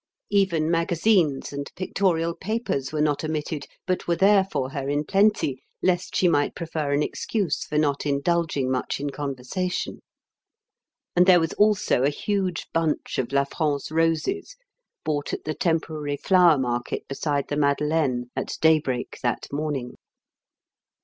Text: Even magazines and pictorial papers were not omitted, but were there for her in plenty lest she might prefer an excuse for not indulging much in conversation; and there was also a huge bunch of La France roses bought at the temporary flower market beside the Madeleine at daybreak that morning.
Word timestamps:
Even 0.31 0.71
magazines 0.71 1.53
and 1.53 1.71
pictorial 1.75 2.33
papers 2.33 2.91
were 2.91 3.03
not 3.03 3.23
omitted, 3.23 3.67
but 3.85 4.07
were 4.07 4.15
there 4.15 4.47
for 4.51 4.71
her 4.71 4.89
in 4.89 5.03
plenty 5.03 5.61
lest 5.83 6.15
she 6.15 6.27
might 6.27 6.55
prefer 6.55 6.91
an 6.91 7.03
excuse 7.03 7.63
for 7.65 7.77
not 7.77 8.07
indulging 8.07 8.71
much 8.71 8.99
in 8.99 9.11
conversation; 9.11 10.01
and 11.15 11.27
there 11.27 11.39
was 11.39 11.53
also 11.53 12.01
a 12.01 12.09
huge 12.09 12.65
bunch 12.73 13.19
of 13.19 13.31
La 13.31 13.43
France 13.43 13.91
roses 13.91 14.55
bought 15.05 15.33
at 15.33 15.43
the 15.43 15.53
temporary 15.53 16.17
flower 16.17 16.57
market 16.57 17.07
beside 17.07 17.47
the 17.49 17.55
Madeleine 17.55 18.31
at 18.35 18.57
daybreak 18.59 19.19
that 19.21 19.45
morning. 19.53 19.93